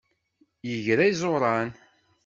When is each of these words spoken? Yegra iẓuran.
Yegra 0.69 1.03
iẓuran. 1.07 1.69